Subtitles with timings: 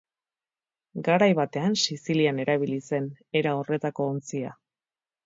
[1.07, 3.11] Garai batean Sizilian erabili zen
[3.43, 4.57] era horretako ontzia.